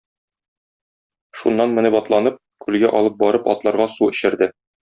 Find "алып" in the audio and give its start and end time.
3.01-3.21